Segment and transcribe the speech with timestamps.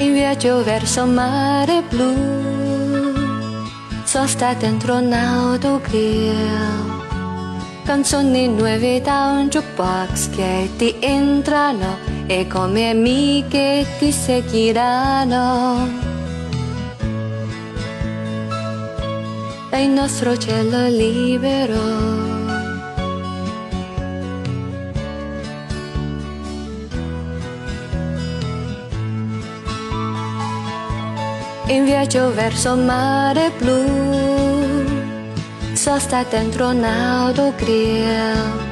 [0.00, 2.14] in viaggio verso mare blu.
[4.04, 6.98] Sono stata dentro un'autogrill.
[7.84, 16.08] Canzoni nuove da un jukebox che ti entrano e come amiche ti seguiranno.
[19.68, 22.29] È il nostro cielo libero.
[31.70, 34.84] In viaggio verso mare blu.
[35.72, 38.68] Sono stata dentro un'autogrill.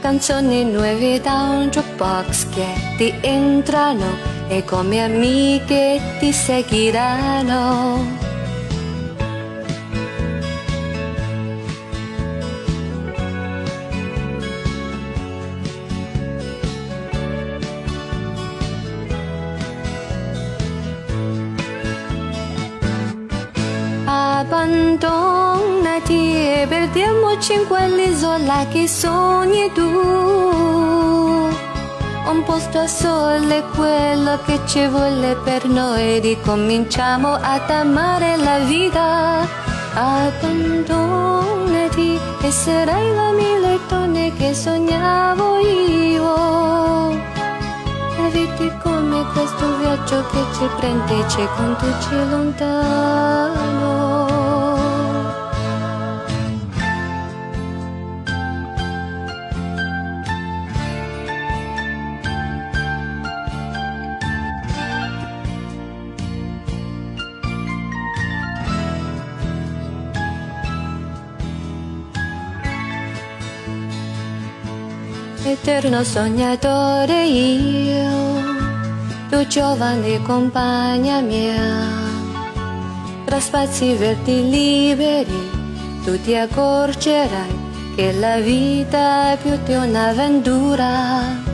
[0.00, 2.66] Canzoni nuove da un jukebox che
[2.96, 4.16] ti entrano
[4.48, 8.25] e come amiche ti seguiranno.
[24.66, 29.82] Abbandonati e perdiamoci in quell'isola che sogni tu.
[32.28, 39.46] Un posto a sole, quello che ci vuole per noi, ricominciamo ad amare la vita.
[39.94, 41.00] Abbandonati
[42.42, 45.94] e sarai la miletone che sognavo io.
[48.58, 54.05] È come questo viaggio che ci prende e ci conduce lontano.
[75.46, 78.10] Eterno sognatore io,
[79.28, 81.86] tu giovane compagna mia,
[83.24, 85.54] tra spazi verdi liberi
[86.04, 87.64] tu ti accorgerai
[87.96, 91.45] che la vita è più di un'avventura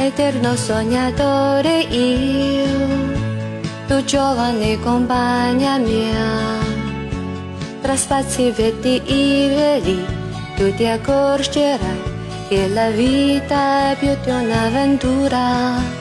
[0.00, 2.88] eterno sognatore io,
[3.86, 6.58] tu giovane compagna mia,
[7.82, 10.02] tra spazi vetti veri,
[10.56, 12.00] tu ti accorgerai
[12.48, 15.99] che la vita è più di un'avventura.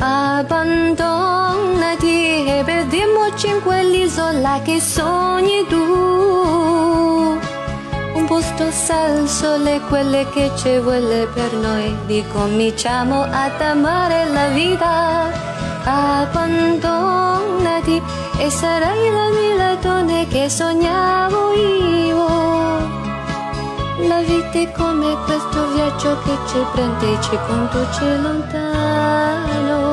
[0.00, 7.38] Abbandonati e perdiamoci in quell'isola che sogni tu.
[8.14, 15.28] Un posto al sole, quelle che ci vuole per noi, ricominciamo ad amare la vita.
[15.84, 18.02] Abbandonati
[18.38, 22.28] e sarai la milatone che sognavo io.
[24.08, 29.89] La vita è come questo viaggio che ci prende e ci conduce lontano.